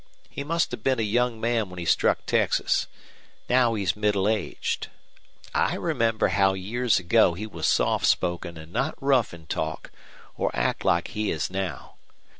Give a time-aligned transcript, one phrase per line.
[0.31, 2.87] He must have been a young man when he struck Texas.
[3.47, 4.87] Now he's middle aged.
[5.53, 9.91] I remember how years ago he was soft spoken an' not rough in talk
[10.35, 11.97] or act like he is now.